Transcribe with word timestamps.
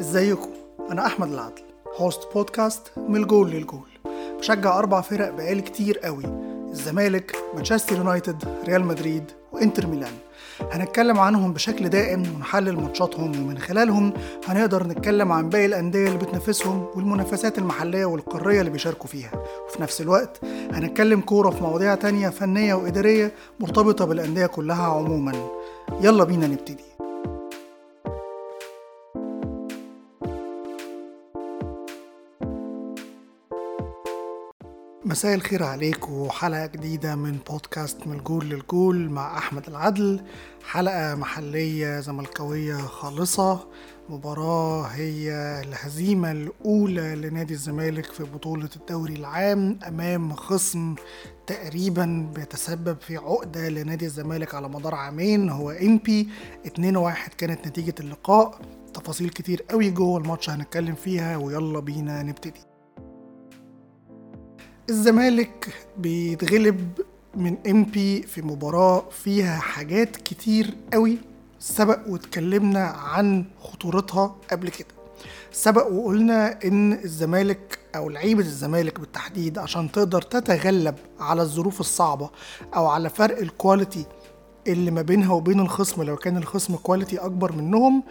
ازيكم؟ 0.00 0.48
أنا 0.90 1.06
أحمد 1.06 1.32
العدل 1.32 1.62
host 1.96 2.20
podcast 2.34 2.82
من 2.96 3.16
الجول 3.16 3.50
للجول. 3.50 3.88
بشجع 4.38 4.78
أربع 4.78 5.00
فرق 5.00 5.30
بقالي 5.30 5.62
كتير 5.62 5.98
قوي 5.98 6.24
الزمالك 6.70 7.36
مانشستر 7.54 7.96
يونايتد 7.96 8.44
ريال 8.64 8.84
مدريد 8.84 9.24
وإنتر 9.52 9.86
ميلان. 9.86 10.12
هنتكلم 10.72 11.18
عنهم 11.18 11.52
بشكل 11.52 11.88
دائم 11.88 12.22
ونحلل 12.36 12.80
ماتشاتهم 12.80 13.44
ومن 13.44 13.58
خلالهم 13.58 14.12
هنقدر 14.46 14.86
نتكلم 14.86 15.32
عن 15.32 15.48
باقي 15.48 15.66
الأندية 15.66 16.06
اللي 16.06 16.18
بتنافسهم 16.18 16.86
والمنافسات 16.94 17.58
المحلية 17.58 18.04
والقارية 18.04 18.60
اللي 18.60 18.70
بيشاركوا 18.70 19.06
فيها. 19.08 19.30
وفي 19.66 19.82
نفس 19.82 20.00
الوقت 20.00 20.40
هنتكلم 20.72 21.20
كورة 21.20 21.50
في 21.50 21.62
مواضيع 21.62 21.94
تانية 21.94 22.28
فنية 22.28 22.74
وإدارية 22.74 23.32
مرتبطة 23.60 24.04
بالأندية 24.04 24.46
كلها 24.46 24.82
عموما. 24.86 25.50
يلا 26.00 26.24
بينا 26.24 26.46
نبتدي. 26.46 26.89
مساء 35.04 35.34
الخير 35.34 35.62
عليكم 35.62 36.28
حلقة 36.30 36.66
جديدة 36.66 37.14
من 37.16 37.38
بودكاست 37.50 38.06
من 38.06 38.18
الجول 38.18 38.48
للجول 38.48 39.10
مع 39.10 39.38
أحمد 39.38 39.66
العدل. 39.68 40.20
حلقة 40.64 41.14
محلية 41.14 42.00
زملكاوية 42.00 42.76
خالصة. 42.76 43.68
مباراة 44.08 44.82
هي 44.82 45.32
الهزيمة 45.64 46.30
الأولى 46.32 47.14
لنادي 47.14 47.54
الزمالك 47.54 48.04
في 48.12 48.24
بطولة 48.24 48.68
الدوري 48.76 49.14
العام 49.14 49.78
أمام 49.88 50.32
خصم 50.32 50.94
تقريبا 51.46 52.30
بيتسبب 52.34 53.00
في 53.00 53.16
عقدة 53.16 53.68
لنادي 53.68 54.06
الزمالك 54.06 54.54
على 54.54 54.68
مدار 54.68 54.94
عامين 54.94 55.48
هو 55.50 55.70
إمبي 55.70 56.28
2-1 56.66 57.34
كانت 57.38 57.66
نتيجة 57.66 57.94
اللقاء. 58.00 58.60
تفاصيل 58.94 59.28
كتير 59.28 59.62
قوي 59.70 59.90
جوه 59.90 60.18
الماتش 60.20 60.50
هنتكلم 60.50 60.94
فيها 60.94 61.36
ويلا 61.36 61.80
بينا 61.80 62.22
نبتدي. 62.22 62.69
الزمالك 64.90 65.68
بيتغلب 65.98 66.90
من 67.34 67.56
امبي 67.66 68.22
في 68.22 68.42
مباراة 68.42 69.02
فيها 69.10 69.56
حاجات 69.56 70.16
كتير 70.16 70.74
قوي 70.92 71.18
سبق 71.60 71.98
واتكلمنا 72.08 72.84
عن 72.84 73.44
خطورتها 73.62 74.36
قبل 74.50 74.68
كده. 74.68 74.86
سبق 75.52 75.86
وقلنا 75.92 76.58
إن 76.64 76.92
الزمالك 76.92 77.78
أو 77.96 78.08
لعيبة 78.08 78.40
الزمالك 78.40 79.00
بالتحديد 79.00 79.58
عشان 79.58 79.92
تقدر 79.92 80.22
تتغلب 80.22 80.94
على 81.20 81.42
الظروف 81.42 81.80
الصعبة 81.80 82.30
أو 82.76 82.86
على 82.86 83.10
فرق 83.10 83.38
ال 83.38 83.46
quality 83.46 84.04
اللي 84.66 84.90
ما 84.90 85.02
بينها 85.02 85.32
وبين 85.34 85.60
الخصم 85.60 86.02
لو 86.02 86.16
كان 86.16 86.36
الخصم 86.36 86.76
quality 86.76 87.18
أكبر 87.18 87.52
منهم 87.52 88.02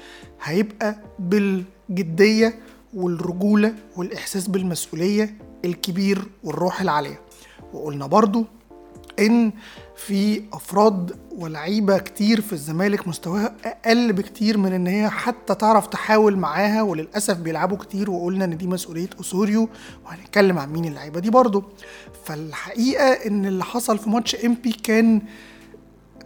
هيبقى 0.43 0.95
بالجدية 1.19 2.59
والرجولة 2.93 3.73
والإحساس 3.97 4.47
بالمسؤولية 4.47 5.35
الكبير 5.65 6.21
والروح 6.43 6.81
العالية. 6.81 7.19
وقلنا 7.73 8.07
برضو 8.07 8.45
إن 9.19 9.51
في 9.95 10.43
أفراد 10.53 11.15
ولعيبة 11.37 11.97
كتير 11.97 12.41
في 12.41 12.53
الزمالك 12.53 13.07
مستواها 13.07 13.55
أقل 13.65 14.13
بكتير 14.13 14.57
من 14.57 14.73
إن 14.73 14.87
هي 14.87 15.09
حتى 15.09 15.55
تعرف 15.55 15.87
تحاول 15.87 16.37
معاها 16.37 16.81
وللأسف 16.81 17.37
بيلعبوا 17.37 17.77
كتير 17.77 18.11
وقلنا 18.11 18.45
إن 18.45 18.57
دي 18.57 18.67
مسؤولية 18.67 19.09
أسوريو 19.21 19.69
وهنتكلم 20.05 20.59
عن 20.59 20.69
مين 20.73 20.85
اللعيبة 20.85 21.19
دي 21.19 21.29
برضو. 21.29 21.63
فالحقيقة 22.25 23.03
إن 23.11 23.45
اللي 23.45 23.63
حصل 23.63 23.97
في 23.97 24.09
ماتش 24.09 24.35
إمبي 24.35 24.71
كان 24.71 25.21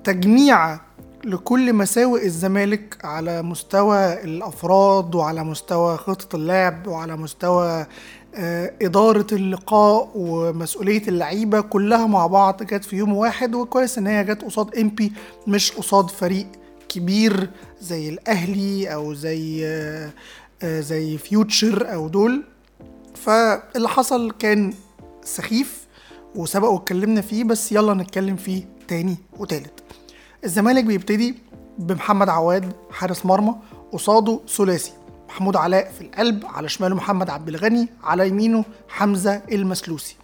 تجميع 0.04 0.80
لكل 1.26 1.74
مساوئ 1.74 2.26
الزمالك 2.26 2.98
على 3.06 3.42
مستوى 3.42 4.24
الأفراد 4.24 5.16
وعلى 5.16 5.44
مستوى 5.44 5.98
خطة 5.98 6.36
اللعب 6.36 6.88
وعلى 6.88 7.18
مستوى 7.18 7.86
إدارة 8.82 9.28
اللقاء 9.32 10.12
ومسؤولية 10.16 11.08
اللعيبة 11.08 11.62
كلها 11.62 12.08
مع 12.08 12.28
بعض 12.28 12.64
جت 12.64 12.84
في 12.84 12.96
يوم 12.96 13.14
واحد 13.14 13.56
وكويس 13.56 13.98
إن 13.98 14.08
هي 14.08 14.24
جت 14.24 14.42
قصاد 14.42 14.76
إمبي 14.76 15.14
مش 15.48 15.72
قصاد 15.72 16.10
فريق 16.10 16.48
كبير 16.90 17.50
زي 17.82 18.10
الأهلي 18.10 18.94
أو 18.94 19.14
زي 19.14 19.66
زي 20.64 21.18
فيوتشر 21.18 21.94
أو 21.94 22.08
دول. 22.08 22.44
فاللي 23.16 23.90
حصل 23.90 24.32
كان 24.32 24.74
سخيف 25.24 25.88
وسبق 26.36 26.70
واتكلمنا 26.70 27.22
فيه 27.22 27.44
بس 27.44 27.72
يلا 27.72 27.94
نتكلم 27.94 28.36
فيه 28.36 28.64
تاني 28.88 29.18
وتالت. 29.40 29.84
الزمالك 30.44 30.84
بيبتدي 30.84 31.36
بمحمد 31.78 32.30
عواد 32.30 32.74
حارس 32.92 33.26
مرمى 33.26 33.56
قصاده 33.92 34.40
ثلاثي. 34.58 34.92
محمود 35.34 35.56
علاء 35.56 35.92
في 35.92 36.02
القلب 36.02 36.46
على 36.46 36.70
شماله 36.70 36.96
محمد 36.96 37.30
عبد 37.30 37.48
الغني 37.48 37.88
على 38.04 38.28
يمينه 38.28 38.66
حمزة 38.90 39.42
المسلوسي. 39.52 40.16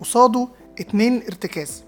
قصاده 0.00 0.48
اتنين 0.80 1.22
ارتكاز 1.22 1.84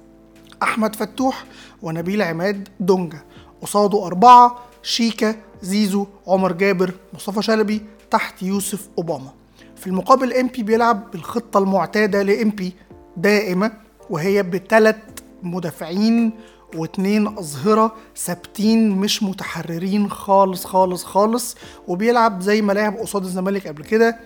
أحمد 0.62 0.96
فتوح 0.96 1.44
ونبيل 1.82 2.22
عماد 2.22 2.68
دونجا. 2.80 3.18
قصاده 3.62 4.06
أربعة 4.06 4.58
شيكا 4.82 5.36
زيزو 5.62 6.06
عمر 6.26 6.52
جابر 6.52 6.94
مصطفى 7.14 7.42
شلبي 7.42 7.82
تحت 8.10 8.42
يوسف 8.42 8.88
أوباما. 8.98 9.30
في 9.76 9.86
المقابل 9.86 10.32
انبي 10.32 10.62
بيلعب 10.62 11.10
بالخطة 11.10 11.58
المعتادة 11.58 12.22
لانبي 12.22 12.72
دائمة 13.16 13.72
وهي 14.10 14.42
بثلاث 14.42 14.96
مدافعين 15.42 16.32
واتنين 16.74 17.26
أظهرة 17.26 17.92
ثابتين 18.16 18.90
مش 18.90 19.22
متحررين 19.22 20.10
خالص 20.10 20.64
خالص 20.64 21.04
خالص 21.04 21.56
وبيلعب 21.88 22.40
زي 22.40 22.62
ما 22.62 22.72
لعب 22.72 22.96
قصاد 22.96 23.22
الزمالك 23.24 23.68
قبل 23.68 23.84
كده. 23.84 24.20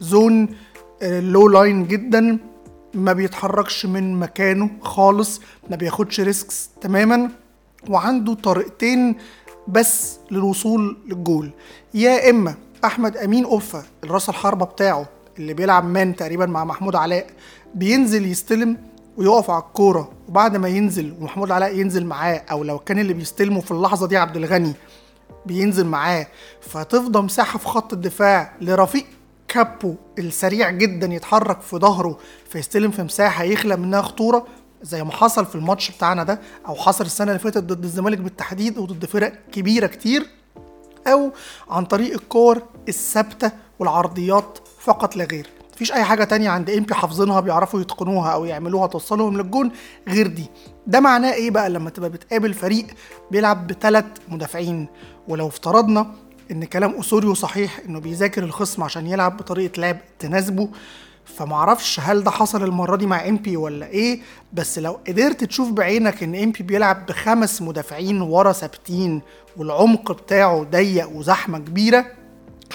zone 0.00 0.48
low 1.02 1.48
line 1.48 1.86
جدا 1.86 2.38
ما 2.94 3.12
بيتحركش 3.12 3.86
من 3.86 4.18
مكانه 4.20 4.70
خالص 4.80 5.40
ما 5.70 5.76
بياخدش 5.76 6.20
risks 6.20 6.70
تماما 6.80 7.30
وعنده 7.88 8.34
طريقتين 8.34 9.16
بس 9.68 10.18
للوصول 10.30 10.96
للجول. 11.08 11.50
يا 11.94 12.30
إما 12.30 12.54
أحمد 12.84 13.16
أمين 13.16 13.44
أوفا 13.44 13.82
الراس 14.04 14.28
الحربة 14.28 14.64
بتاعه 14.66 15.08
اللي 15.38 15.54
بيلعب 15.54 15.84
man 15.84 16.16
تقريبا 16.16 16.46
مع 16.46 16.64
محمود 16.64 16.96
علاء 16.96 17.26
بينزل 17.74 18.26
يستلم 18.26 18.76
ويقف 19.20 19.50
على 19.50 19.62
الكورة. 19.62 20.10
وبعد 20.28 20.56
ما 20.56 20.68
ينزل 20.68 21.14
ومحمود 21.20 21.50
علاء 21.50 21.78
ينزل 21.78 22.06
معاه 22.06 22.42
أو 22.50 22.64
لو 22.64 22.78
كان 22.78 22.98
اللي 22.98 23.12
بيستلمه 23.12 23.60
في 23.60 23.70
اللحظة 23.70 24.06
دي 24.06 24.16
عبد 24.16 24.36
الغني 24.36 24.72
بينزل 25.46 25.86
معاه 25.86 26.26
فتفضى 26.60 27.20
مساحة 27.20 27.58
في 27.58 27.68
خط 27.68 27.92
الدفاع 27.92 28.52
لرفيق 28.60 29.06
كابو 29.48 29.94
السريع 30.18 30.70
جدا 30.70 31.06
يتحرك 31.14 31.60
في 31.60 31.76
ظهره 31.76 32.18
فيستلم 32.50 32.90
في 32.90 33.02
مساحة 33.02 33.44
يخلق 33.44 33.76
منها 33.76 34.02
خطورة 34.02 34.46
زي 34.82 35.04
ما 35.04 35.12
حصل 35.12 35.46
في 35.46 35.54
الماتش 35.54 35.90
بتاعنا 35.90 36.24
ده 36.24 36.40
أو 36.68 36.74
حصل 36.74 37.04
السنة 37.04 37.28
اللي 37.28 37.38
فاتت 37.38 37.58
ضد 37.64 37.84
الزمالك 37.84 38.18
بالتحديد 38.18 38.78
وضد 38.78 39.04
فرق 39.04 39.32
كبيرة 39.52 39.86
كتير 39.86 40.26
أو 41.06 41.32
عن 41.70 41.84
طريق 41.84 42.12
الكور 42.12 42.62
الثابتة 42.88 43.50
والعرضيات 43.78 44.58
فقط 44.80 45.16
لا 45.16 45.24
غير. 45.24 45.46
مفيش 45.80 45.92
أي 45.92 46.04
حاجة 46.04 46.24
تانية 46.24 46.50
عند 46.50 46.70
امبي 46.70 46.94
حافظينها 46.94 47.40
بيعرفوا 47.40 47.80
يتقنوها 47.80 48.30
أو 48.32 48.44
يعملوها 48.44 48.86
توصلهم 48.86 49.36
للجون 49.36 49.70
غير 50.08 50.26
دي. 50.26 50.46
ده 50.86 51.00
معناه 51.00 51.32
إيه 51.32 51.50
بقى؟ 51.50 51.70
لما 51.70 51.90
تبقى 51.90 52.10
بتقابل 52.10 52.54
فريق 52.54 52.86
بيلعب 53.30 53.66
بثلاث 53.66 54.04
مدافعين 54.28 54.88
ولو 55.28 55.46
افترضنا 55.48 56.06
إن 56.50 56.64
كلام 56.64 56.94
اسوريو 56.98 57.34
صحيح 57.34 57.80
إنه 57.88 58.00
بيذاكر 58.00 58.44
الخصم 58.44 58.82
عشان 58.82 59.06
يلعب 59.06 59.36
بطريقة 59.36 59.80
لعب 59.80 59.96
تناسبه 60.18 60.68
فمعرفش 61.24 62.00
هل 62.00 62.24
ده 62.24 62.30
حصل 62.30 62.64
المرة 62.64 62.96
دي 62.96 63.06
مع 63.06 63.28
امبي 63.28 63.56
ولا 63.56 63.86
إيه 63.86 64.20
بس 64.52 64.78
لو 64.78 64.98
قدرت 65.08 65.44
تشوف 65.44 65.70
بعينك 65.70 66.22
إن 66.22 66.34
امبي 66.34 66.62
بيلعب 66.62 67.06
بخمس 67.06 67.62
مدافعين 67.62 68.22
ورا 68.22 68.52
ثابتين 68.52 69.22
والعمق 69.56 70.12
بتاعه 70.12 70.62
ضيق 70.62 71.08
وزحمة 71.10 71.58
كبيرة 71.58 72.06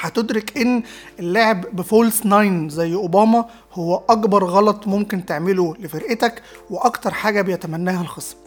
هتدرك 0.01 0.57
إن 0.57 0.83
اللعب 1.19 1.65
ب 1.75 1.83
false 1.83 2.25
nine 2.25 2.69
زي 2.69 2.93
أوباما 2.93 3.45
هو 3.73 4.01
أكبر 4.09 4.43
غلط 4.45 4.87
ممكن 4.87 5.25
تعمله 5.25 5.75
لفرقتك 5.79 6.41
وأكتر 6.69 7.11
حاجة 7.13 7.41
بيتمناها 7.41 8.01
الخصم. 8.01 8.37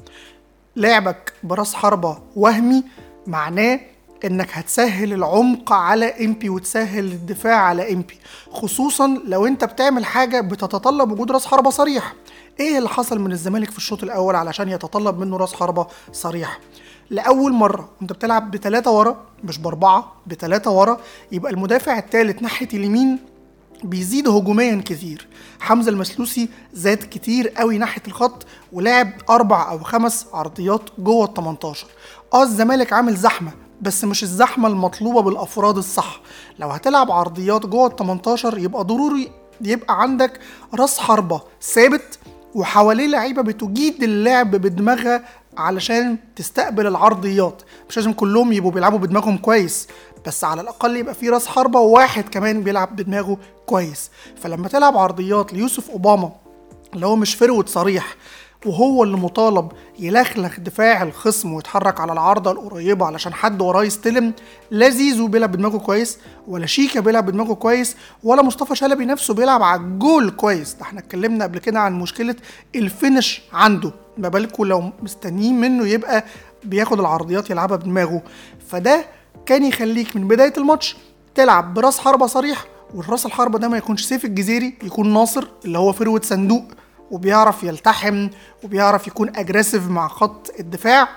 لعبك 0.76 1.32
براس 1.42 1.74
حربة 1.74 2.18
وهمي 2.36 2.84
معناه 3.26 3.80
إنك 4.24 4.48
هتسهل 4.52 5.12
العمق 5.12 5.72
على 5.72 6.24
امبي 6.24 6.48
وتسهل 6.48 7.04
الدفاع 7.04 7.56
على 7.56 7.92
امبي 7.92 8.18
خصوصا 8.50 9.06
لو 9.24 9.46
أنت 9.46 9.64
بتعمل 9.64 10.04
حاجة 10.04 10.40
بتتطلب 10.40 11.10
وجود 11.12 11.32
راس 11.32 11.46
حربة 11.46 11.70
صريح. 11.70 12.14
إيه 12.60 12.78
اللي 12.78 12.88
حصل 12.88 13.18
من 13.18 13.32
الزمالك 13.32 13.70
في 13.70 13.76
الشوط 13.78 14.02
الأول 14.02 14.36
علشان 14.36 14.68
يتطلب 14.68 15.18
منه 15.18 15.36
راس 15.36 15.54
حربة 15.54 15.86
صريح؟ 16.12 16.58
لأول 17.10 17.52
مرة 17.52 17.88
وأنت 18.00 18.12
بتلعب 18.12 18.50
بثلاثه 18.50 18.90
ورا 18.90 19.24
مش 19.44 19.58
بأربعة 19.58 20.12
بثلاثه 20.26 20.70
ورا 20.70 21.00
يبقى 21.32 21.52
المدافع 21.52 21.98
الثالث 21.98 22.42
ناحية 22.42 22.68
اليمين 22.74 23.18
بيزيد 23.84 24.28
هجوميا 24.28 24.82
كتير. 24.84 25.26
حمزة 25.60 25.90
المسلوسي 25.90 26.48
زاد 26.72 26.96
كتير 27.10 27.48
قوي 27.48 27.78
ناحية 27.78 28.02
الخط 28.08 28.46
ولعب 28.72 29.10
أربع 29.30 29.70
أو 29.70 29.78
خمس 29.78 30.26
عرضيات 30.32 30.80
جوه 30.98 31.24
ال 31.26 31.34
18 31.34 31.86
آه 32.34 32.42
الزمالك 32.42 32.92
عامل 32.92 33.16
زحمة 33.16 33.52
بس 33.82 34.04
مش 34.04 34.22
الزحمة 34.22 34.68
المطلوبة 34.68 35.20
بالأفراد 35.22 35.76
الصح. 35.76 36.20
لو 36.58 36.68
هتلعب 36.68 37.10
عرضيات 37.10 37.66
جوه 37.66 37.86
ال 37.86 37.96
18 37.96 38.58
يبقى 38.58 38.84
ضروري 38.84 39.30
يبقى 39.60 40.02
عندك 40.02 40.40
راس 40.74 40.98
حربة 40.98 41.40
ثابت 41.62 42.18
وحواليه 42.54 43.06
لعيبة 43.06 43.42
بتجيد 43.42 44.02
اللعب 44.02 44.50
بدماغها 44.50 45.24
علشان 45.56 46.18
تستقبل 46.36 46.86
العرضيات. 46.86 47.62
مش 47.88 47.96
لازم 47.96 48.12
كلهم 48.12 48.52
يبقوا 48.52 48.72
بيلعبوا 48.72 48.98
بدماغهم 48.98 49.38
كويس 49.38 49.88
بس 50.26 50.44
على 50.44 50.60
الأقل 50.60 50.96
يبقى 50.96 51.14
في 51.14 51.28
راس 51.28 51.46
حربة 51.46 51.80
وواحد 51.80 52.28
كمان 52.28 52.62
بيلعب 52.62 52.96
بدماغه 52.96 53.38
كويس. 53.66 54.10
فلما 54.42 54.68
تلعب 54.68 54.96
عرضيات 54.96 55.52
ليوسف 55.52 55.90
أوباما 55.90 56.32
اللي 56.94 57.06
هو 57.06 57.16
مش 57.16 57.34
فرود 57.34 57.68
صريح 57.68 58.16
وهو 58.66 59.04
اللي 59.04 59.16
مطالب 59.16 59.68
يلخلخ 59.98 60.60
دفاع 60.60 61.02
الخصم 61.02 61.52
ويتحرك 61.52 62.00
على 62.00 62.12
العارضة 62.12 62.50
القريبة 62.50 63.06
علشان 63.06 63.34
حد 63.34 63.62
وراه 63.62 63.84
يستلم. 63.84 64.32
لا 64.70 64.88
زيزو 64.88 65.26
بيلعب 65.26 65.52
بدماغه 65.52 65.78
كويس 65.78 66.18
ولا 66.48 66.66
شيكا 66.66 67.00
بيلعب 67.00 67.26
بدماغه 67.26 67.54
كويس 67.54 67.96
ولا 68.22 68.42
مصطفى 68.42 68.74
شلبي 68.76 69.04
نفسه 69.04 69.34
بيلعب 69.34 69.62
على 69.62 69.80
الجول 69.80 70.30
كويس. 70.30 70.74
ده 70.74 70.82
إحنا 70.82 71.00
اتكلمنا 71.00 71.44
قبل 71.44 71.58
كده 71.58 71.80
عن 71.80 71.98
مشكلة 71.98 72.36
ال 72.76 72.86
finish 72.86 73.42
عنده. 73.52 73.92
ما 74.18 74.28
بالكم 74.28 74.64
لو 74.64 74.90
مستنيين 75.02 75.60
منه 75.60 75.86
يبقى 75.86 76.24
بياخد 76.64 77.00
العرضيات 77.00 77.50
يلعبها 77.50 77.76
بدماغه. 77.76 78.22
فده 78.68 79.06
كان 79.46 79.64
يخليك 79.64 80.16
من 80.16 80.28
بداية 80.28 80.52
الماتش 80.58 80.96
تلعب 81.34 81.74
براس 81.74 81.98
حربة 81.98 82.26
صريح 82.26 82.64
والراس 82.94 83.26
الحربة 83.26 83.58
ده 83.58 83.68
ما 83.68 83.76
يكونش 83.76 84.02
سيف 84.02 84.24
الجزيري 84.24 84.74
يكون 84.82 85.12
ناصر 85.12 85.48
اللي 85.64 85.78
هو 85.78 85.92
forward 85.92 86.20
صندوق. 86.24 86.64
وبيعرف 87.10 87.64
يلتحم 87.64 88.28
وبيعرف 88.64 89.06
يكون 89.06 89.36
اجريسيف 89.36 89.88
مع 89.90 90.08
خط 90.08 90.50
الدفاع 90.60 91.08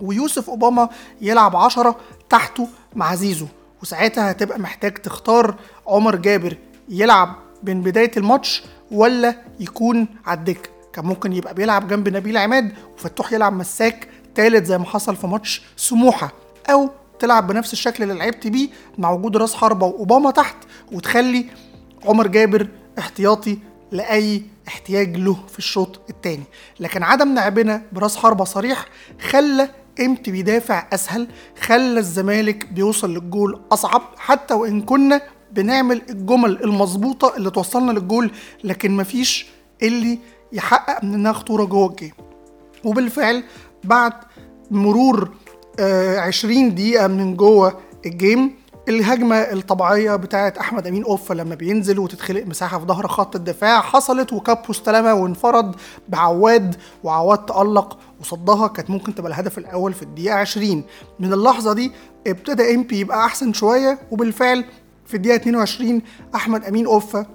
ويوسف 0.00 0.50
أوباما 0.50 0.88
يلعب 1.20 1.56
عشرة 1.56 1.96
تحته 2.30 2.68
مع 2.96 3.14
زيزو. 3.14 3.46
وساعتها 3.82 4.30
هتبقى 4.30 4.58
محتاج 4.58 4.94
تختار 4.94 5.54
عمر 5.86 6.16
جابر 6.16 6.56
يلعب 6.88 7.34
من 7.62 7.82
بداية 7.82 8.10
الماتش 8.16 8.62
ولا 8.90 9.34
يكون 9.60 10.06
على 10.26 10.38
الدكة. 10.38 10.70
كان 10.92 11.04
ممكن 11.04 11.32
يبقى 11.32 11.54
بيلعب 11.54 11.88
جنب 11.88 12.08
نبيل 12.08 12.36
عماد 12.36 12.72
وفتوح 12.94 13.32
يلعب 13.32 13.52
مساك 13.52 14.08
تالت 14.34 14.64
زي 14.66 14.78
ما 14.78 14.84
حصل 14.84 15.16
في 15.16 15.26
ماتش 15.26 15.62
سموحة. 15.76 16.32
أو 16.70 16.90
تلعب 17.18 17.46
بنفس 17.46 17.72
الشكل 17.72 18.02
اللي 18.02 18.14
لعبت 18.14 18.46
بيه 18.46 18.68
مع 18.98 19.10
وجود 19.10 19.36
راس 19.36 19.54
حربة 19.54 19.86
وأوباما 19.86 20.30
تحت 20.30 20.56
وتخلي 20.92 21.46
عمر 22.04 22.26
جابر 22.26 22.68
احتياطي 22.98 23.58
لأي 23.92 24.42
احتياج 24.68 25.16
له 25.16 25.36
في 25.52 25.58
الشوط 25.58 26.00
الثاني 26.10 26.42
لكن 26.80 27.02
عدم 27.02 27.34
لعبنا 27.34 27.82
براس 27.92 28.16
حربة 28.16 28.44
صريح 28.44 28.86
خلى 29.20 29.68
إمتى 30.00 30.30
بيدافع 30.30 30.86
أسهل 30.92 31.28
خلى 31.60 31.98
الزمالك 32.00 32.66
بيوصل 32.72 33.14
للجول 33.14 33.60
أصعب 33.72 34.02
حتى 34.16 34.54
وإن 34.54 34.80
كنا 34.82 35.20
بنعمل 35.52 36.02
الجمل 36.10 36.64
المظبوطة 36.64 37.36
اللي 37.36 37.50
توصلنا 37.50 37.92
للجول 37.92 38.30
لكن 38.64 38.96
مفيش 38.96 39.46
اللي 39.82 40.18
يحقق 40.52 41.04
منها 41.04 41.32
خطورة 41.32 41.64
جوه 41.64 41.88
الجيم. 41.90 42.12
وبالفعل 42.84 43.44
بعد 43.84 44.12
مرور 44.70 45.30
آه 45.80 46.18
20 46.18 46.74
دقيقة 46.74 47.06
من 47.06 47.36
جوه 47.36 47.80
الجيم 48.06 48.54
الهجمة 48.88 49.36
الطبيعية 49.36 50.16
بتاعة 50.16 50.54
أحمد 50.60 50.86
أمين 50.86 51.04
أوفا 51.04 51.34
لما 51.34 51.54
بينزل 51.54 51.98
وتتخلق 51.98 52.46
مساحة 52.46 52.78
في 52.78 52.84
ظهر 52.84 53.08
خط 53.08 53.36
الدفاع 53.36 53.80
حصلت 53.80 54.32
وكابو 54.32 54.72
استلمها 54.72 55.12
وانفرد 55.12 55.76
بعواد 56.08 56.76
وعواد 57.04 57.46
تألق 57.46 57.98
وصدها 58.20 58.66
كانت 58.68 58.90
ممكن 58.90 59.14
تبقى 59.14 59.28
الهدف 59.32 59.58
الأول 59.58 59.92
في 59.94 60.02
الدقيقة 60.02 60.34
20 60.34 60.82
من 61.20 61.32
اللحظة 61.32 61.72
دي 61.72 61.92
ابتدى 62.26 62.74
إمبي 62.74 62.98
يبقى 63.00 63.24
أحسن 63.24 63.52
شوية 63.52 63.98
وبالفعل 64.10 64.64
في 65.06 65.14
الدقيقة 65.16 65.36
22 65.36 66.02
أحمد 66.34 66.64
أمين 66.64 66.86
أوفا 66.86 67.26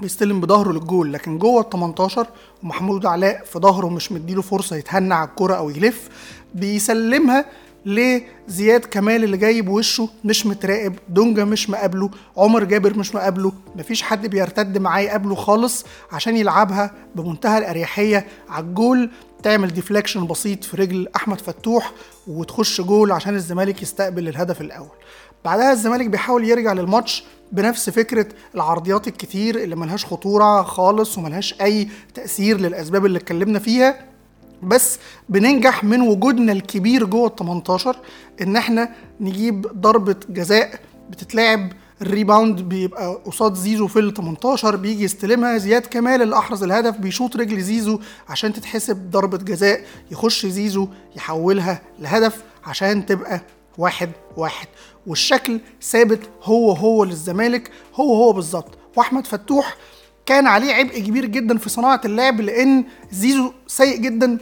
بيستلم 0.00 0.40
بظهره 0.40 0.72
للجول 0.72 1.12
لكن 1.12 1.38
جوه 1.38 1.60
ال 1.60 1.70
18 1.70 2.26
ومحمود 2.62 3.06
علاء 3.06 3.44
في 3.44 3.58
ظهره 3.58 3.88
مش 3.88 4.12
مديله 4.12 4.42
فرصة 4.42 4.76
يتهنى 4.76 5.14
على 5.14 5.28
الكوره 5.28 5.54
أو 5.54 5.70
يلف 5.70 6.08
بيسلمها 6.54 7.44
لزياد 7.86 8.80
كمال 8.84 9.24
اللي 9.24 9.36
جاي 9.36 9.62
بوشه 9.62 10.08
مش 10.24 10.46
متراقب 10.46 10.94
دونجا 11.08 11.44
مش 11.44 11.70
مقابله 11.70 12.10
عمر 12.36 12.64
جابر 12.64 12.98
مش 12.98 13.14
مقابله 13.14 13.52
مفيش 13.76 14.02
حد 14.02 14.26
بيرتد 14.26 14.78
معاه 14.78 15.00
يقابله 15.00 15.34
خالص 15.34 15.84
عشان 16.12 16.36
يلعبها 16.36 16.90
بمنتهى 17.14 17.58
الأريحية 17.58 18.26
على 18.48 18.64
الجول 18.64 19.10
تعمل 19.42 19.68
deflection 19.68 20.26
بسيط 20.26 20.64
في 20.64 20.76
رجل 20.76 21.08
أحمد 21.16 21.40
فتوح 21.40 21.92
وتخش 22.26 22.80
جول 22.80 23.12
عشان 23.12 23.34
الزمالك 23.34 23.82
يستقبل 23.82 24.28
الهدف 24.28 24.60
الأول. 24.60 24.88
بعدها 25.44 25.72
الزمالك 25.72 26.06
بيحاول 26.06 26.48
يرجع 26.48 26.72
للماتش 26.72 27.24
بنفس 27.52 27.90
فكرة 27.90 28.26
العرضيات 28.54 29.08
الكتير 29.08 29.56
اللي 29.62 29.76
ملهاش 29.76 30.04
خطورة 30.06 30.62
خالص 30.62 31.18
وملهاش 31.18 31.54
أي 31.60 31.88
تأثير 32.14 32.60
للأسباب 32.60 33.06
اللي 33.06 33.18
اتكلمنا 33.18 33.58
فيها. 33.58 34.00
بس 34.62 34.98
بننجح 35.28 35.84
من 35.84 36.00
وجودنا 36.00 36.52
الكبير 36.52 37.04
جوه 37.04 37.26
ال 37.28 37.36
18 37.36 37.96
إن 38.42 38.56
إحنا 38.56 38.88
نجيب 39.20 39.66
ضربة 39.80 40.16
جزاء 40.28 40.80
بتتلعب. 41.10 41.72
الريباوند 42.02 42.60
بيبقى 42.60 43.14
قصاد 43.26 43.54
زيزو 43.54 43.86
في 43.86 43.98
ال 43.98 44.14
18 44.14 44.76
بيجي 44.76 45.04
يستلمها. 45.04 45.58
زياد 45.58 45.86
كمال 45.86 46.22
اللي 46.22 46.38
احرز 46.38 46.62
الهدف 46.62 46.96
بيشوط 46.96 47.36
رجل 47.36 47.60
زيزو 47.60 47.98
عشان 48.28 48.52
تتحسب 48.52 49.10
ضربة 49.10 49.38
جزاء. 49.38 49.80
يخش 50.10 50.46
زيزو 50.46 50.88
يحولها 51.16 51.82
لهدف 51.98 52.42
عشان 52.66 53.06
تبقى 53.06 53.40
واحد 53.78 54.10
واحد. 54.36 54.68
والشكل 55.06 55.60
ثابت 55.82 56.20
هو 56.42 56.72
هو 56.72 57.04
للزمالك. 57.04 57.70
هو 57.94 58.14
هو 58.14 58.32
بالظبط. 58.32 58.78
وأحمد 58.96 59.26
فتوح 59.26 59.76
كان 60.26 60.46
عليه 60.46 60.74
عبء 60.74 60.98
كبير 60.98 61.26
جدا 61.26 61.58
في 61.58 61.68
صناعة 61.68 62.00
اللعب 62.04 62.40
لأن 62.40 62.84
زيزو 63.12 63.52
سيء 63.66 63.96
جدا 63.96 64.38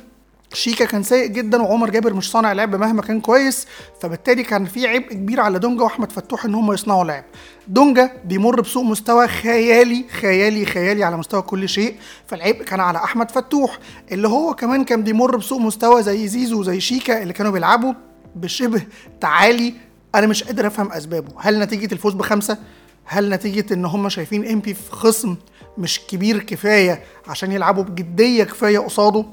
شيكا 0.52 0.84
كان 0.84 1.02
سيء 1.02 1.26
جدا 1.26 1.62
وعمر 1.62 1.90
جابر 1.90 2.14
مش 2.14 2.30
صانع 2.30 2.52
لعب 2.52 2.74
مهما 2.76 3.02
كان 3.02 3.20
كويس 3.20 3.66
فبالتالي 4.00 4.42
كان 4.42 4.64
في 4.64 4.86
عبء 4.86 5.12
كبير 5.12 5.40
على 5.40 5.58
دونجا 5.58 5.82
وأحمد 5.84 6.12
فتوح 6.12 6.44
إن 6.44 6.54
هم 6.54 6.72
يصنعوا 6.72 7.04
لعب. 7.04 7.24
دونجا 7.68 8.10
بيمر 8.24 8.60
بسوء 8.60 8.84
مستوى 8.84 9.28
خيالي 9.28 10.04
خيالي 10.20 10.66
خيالي 10.66 11.04
على 11.04 11.16
مستوى 11.16 11.42
كل 11.42 11.68
شيء 11.68 11.94
فالعبء 12.26 12.62
كان 12.62 12.80
على 12.80 12.98
أحمد 12.98 13.30
فتوح 13.30 13.78
اللي 14.12 14.28
هو 14.28 14.54
كمان 14.54 14.84
كان 14.84 15.02
بيمر 15.02 15.36
بسوء 15.36 15.60
مستوى 15.60 16.02
زي 16.02 16.28
زيزو 16.28 16.60
وزي 16.60 16.80
شيكا 16.80 17.22
اللي 17.22 17.32
كانوا 17.32 17.52
بيلعبوا 17.52 17.94
بشبه 18.36 18.82
تعالي. 19.20 19.74
أنا 20.14 20.26
مش 20.26 20.44
قادر 20.44 20.66
أفهم 20.66 20.92
أسبابه. 20.92 21.32
هل 21.38 21.58
نتيجة 21.58 21.92
الفوز 21.92 22.14
بخمسة؟ 22.14 22.58
هل 23.04 23.30
نتيجة 23.30 23.74
إن 23.74 23.84
هم 23.84 24.08
شايفين 24.08 24.46
امبي 24.48 24.74
في 24.74 24.92
خصم 24.92 25.36
مش 25.78 26.00
كبير 26.00 26.38
كفاية 26.38 27.02
عشان 27.28 27.52
يلعبوا 27.52 27.82
بجدية 27.82 28.44
كفاية 28.44 28.78
قصاده؟ 28.78 29.24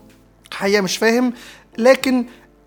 حقيقة 0.54 0.82
مش 0.82 0.98
فاهم 0.98 1.34
لكن 1.78 2.26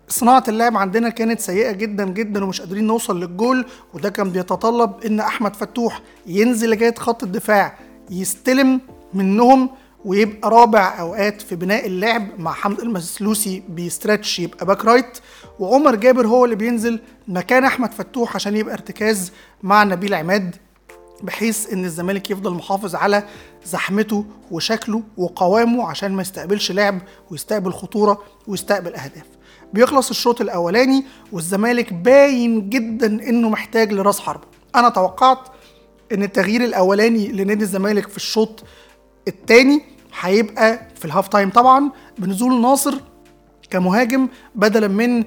صناعة 0.09 0.43
اللعب 0.47 0.77
عندنا 0.77 1.09
كانت 1.09 1.39
سيئة 1.39 1.71
جدا 1.71 2.05
جدا 2.05 2.43
ومش 2.43 2.61
قادرين 2.61 2.87
نوصل 2.87 3.19
للجول 3.19 3.65
وده 3.93 4.09
كان 4.09 4.29
بيتطلب 4.29 5.03
إن 5.05 5.19
أحمد 5.19 5.55
فتوح 5.55 6.01
ينزل 6.25 6.69
لغاية 6.69 6.95
خط 6.95 7.23
الدفاع 7.23 7.77
يستلم 8.09 8.81
منهم 9.13 9.69
ويبقى 10.05 10.49
رابع 10.49 10.99
أوقات 10.99 11.41
في 11.41 11.55
بناء 11.55 11.87
اللعب 11.87 12.39
مع 12.39 12.51
حمزة 12.53 12.79
المثلوثي 12.79 13.63
بي 13.69 13.85
stretch 13.85 14.39
يبقى 14.39 14.65
back 14.65 14.85
right 14.85 15.17
وعمر 15.59 15.95
جابر 15.95 16.27
هو 16.27 16.45
اللي 16.45 16.55
بينزل 16.55 16.99
مكان 17.27 17.63
أحمد 17.63 17.93
فتوح 17.93 18.35
عشان 18.35 18.55
يبقى 18.55 18.73
ارتكاز 18.73 19.31
مع 19.63 19.83
نبيل 19.83 20.13
عماد. 20.13 20.55
بحيث 21.23 21.73
إن 21.73 21.85
الزمالك 21.85 22.31
يفضل 22.31 22.53
محافظ 22.53 22.95
على 22.95 23.23
زحمته 23.65 24.25
وشكله 24.51 25.03
وقوامه 25.17 25.89
عشان 25.89 26.11
ما 26.11 26.21
يستقبلش 26.21 26.71
لعب 26.71 26.99
ويستقبل 27.31 27.73
خطورة 27.73 28.23
ويستقبل 28.47 28.95
أهداف. 28.95 29.25
بيخلص 29.73 30.09
الشوط 30.09 30.41
الأولاني 30.41 31.05
والزمالك 31.31 31.93
باين 31.93 32.69
جدا 32.69 33.07
إنه 33.07 33.49
محتاج 33.49 33.93
لرأس 33.93 34.19
حربة. 34.19 34.43
أنا 34.75 34.89
توقعت 34.89 35.39
إن 36.11 36.23
التغيير 36.23 36.63
الأولاني 36.63 37.27
لنادي 37.27 37.63
الزمالك 37.63 38.07
في 38.07 38.17
الشوط 38.17 38.63
الثاني 39.27 39.81
هيبقى 40.21 40.87
في 40.95 41.05
ال 41.05 41.09
half 41.09 41.27
time. 41.27 41.49
طبعا 41.49 41.91
بنزول 42.17 42.61
ناصر 42.61 42.93
كمهاجم 43.69 44.27
بدلا 44.55 44.87
من 44.87 45.23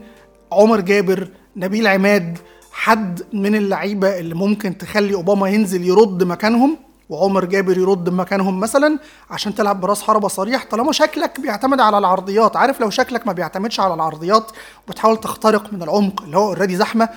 عمر 0.53 0.81
جابر 0.81 1.29
نبيل 1.57 1.87
عماد 1.87 2.39
حد 2.81 3.23
من 3.33 3.55
اللعيبة 3.55 4.19
اللي 4.19 4.35
ممكن 4.35 4.79
تخلي 4.79 5.15
أوباما 5.15 5.49
ينزل 5.49 5.83
يرد 5.85 6.23
مكانهم 6.23 6.79
وعمر 7.09 7.45
جابر 7.45 7.79
يرد 7.79 8.09
مكانهم 8.09 8.61
مثلا 8.61 8.99
عشان 9.31 9.55
تلعب 9.55 9.81
براس 9.81 10.03
حربة 10.03 10.29
صريح 10.29 10.67
طالما 10.71 10.93
شكلك 10.93 11.41
بيعتمد 11.41 11.81
على 11.81 11.99
العرضيات 11.99 12.57
عارف 12.57 12.81
لو 12.81 12.91
شكلك 12.91 13.27
ما 13.27 13.33
بيعتمدش 13.33 13.81
على 13.81 13.95
العرضيات 13.95 14.51
وبتحاول 14.89 15.17
تخترق 15.17 15.73
من 15.73 15.83
العمق 15.83 16.23
اللي 16.23 16.37
هو 16.37 16.47
اوريدي 16.49 16.77
زحمة 16.77 17.09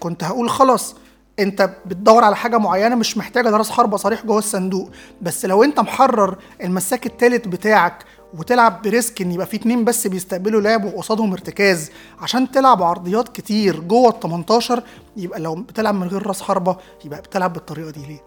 كنت 0.00 0.24
هقول 0.24 0.50
خلاص. 0.50 0.94
انت 1.38 1.70
بتدور 1.86 2.24
على 2.24 2.36
حاجة 2.36 2.58
معينة 2.58 2.94
مش 2.94 3.16
محتاجة 3.18 3.50
راس 3.50 3.70
حربه 3.70 3.96
صريح 3.96 4.26
جوه 4.26 4.38
الصندوق. 4.38 4.90
بس 5.22 5.44
لو 5.44 5.64
انت 5.64 5.80
محرر 5.80 6.36
المساك 6.62 7.06
الثالث 7.06 7.46
بتاعك 7.48 8.04
وتلعب 8.38 8.82
ب 8.82 8.90
risk 8.90 9.22
إن 9.22 9.32
يبقى 9.32 9.46
في 9.46 9.56
اتنين 9.56 9.84
بس 9.84 10.06
بيستقبلوا 10.06 10.60
لعب 10.60 10.84
وقصادهم 10.84 11.32
ارتكاز 11.32 11.90
عشان 12.20 12.50
تلعب 12.50 12.82
عرضيات 12.82 13.28
كتير 13.28 13.80
جوه 13.80 14.10
ال 14.10 14.20
18 14.20 14.82
يبقى 15.16 15.40
لو 15.40 15.54
بتلعب 15.54 15.94
من 15.94 16.08
غير 16.08 16.26
رأس 16.26 16.42
حربة 16.42 16.76
يبقى 17.04 17.20
بتلعب 17.20 17.52
بالطريقة 17.52 17.90
دي 17.90 18.06
ليه؟ 18.06 18.22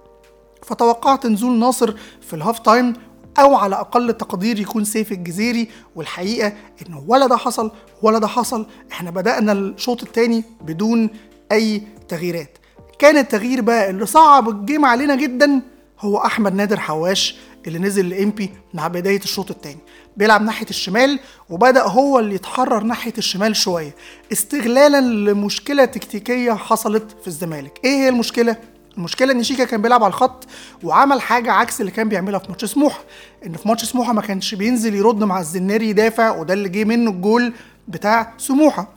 فتوقعت 0.63 1.25
نزول 1.25 1.59
ناصر 1.59 1.93
في 2.21 2.35
ال 2.35 2.40
half 2.40 2.59
time 2.59 2.93
أو 3.39 3.55
على 3.55 3.75
أقل 3.75 4.13
تقدير 4.13 4.59
يكون 4.59 4.83
سيف 4.85 5.11
الجزيري 5.11 5.67
والحقيقة 5.95 6.53
انه 6.87 7.03
ولا 7.07 7.27
ده 7.27 7.37
حصل 7.37 7.71
ولا 8.01 8.19
ده 8.19 8.27
حصل. 8.27 8.65
إحنا 8.91 9.11
بدأنا 9.11 9.51
الشوط 9.51 10.03
الثاني 10.03 10.43
بدون 10.61 11.09
أي 11.51 11.81
تغييرات. 12.07 12.57
كان 12.99 13.17
التغيير 13.17 13.61
بقى 13.61 13.89
اللي 13.89 14.05
صعب 14.05 14.49
ال 14.49 14.56
game 14.56 14.85
علينا 14.85 15.15
جدا 15.15 15.61
هو 15.99 16.17
أحمد 16.17 16.53
نادر 16.55 16.79
حواش 16.79 17.35
اللي 17.67 17.79
نزل 17.79 18.09
لامبي 18.09 18.49
مع 18.73 18.87
بداية 18.87 19.19
الشوط 19.19 19.51
الثاني 19.51 19.79
بيلعب 20.17 20.41
ناحية 20.41 20.65
الشمال 20.69 21.19
وبدأ 21.49 21.83
هو 21.83 22.19
اللي 22.19 22.35
يتحرر 22.35 22.83
ناحية 22.83 23.13
الشمال 23.17 23.55
شوية. 23.55 23.95
استغلالا 24.31 25.01
لمشكلة 25.01 25.85
تكتيكية 25.85 26.53
حصلت 26.53 27.15
في 27.21 27.27
الزمالك. 27.27 27.79
إيه 27.83 27.91
هي 27.91 28.09
المشكلة؟ 28.09 28.57
المشكلة 28.97 29.31
إن 29.33 29.43
شيكا 29.43 29.63
كان 29.63 29.81
بيلعب 29.81 30.03
على 30.03 30.09
الخط 30.09 30.47
وعمل 30.83 31.21
حاجة 31.21 31.51
عكس 31.51 31.81
اللي 31.81 31.91
كان 31.91 32.09
بيعملها 32.09 32.39
في 32.39 32.45
ماتش 32.49 32.65
سموحة. 32.65 32.99
إن 33.45 33.53
في 33.53 33.67
ماتش 33.67 33.83
سموحة 33.85 34.13
ما 34.13 34.21
كانش 34.21 34.55
بينزل 34.55 34.95
يرد 34.95 35.23
مع 35.23 35.39
الزناري 35.39 35.89
يدافع 35.89 36.35
وده 36.37 36.53
اللي 36.53 36.69
جه 36.69 36.83
منه 36.83 37.11
الجول 37.11 37.53
بتاع 37.87 38.33
سموحة. 38.37 38.87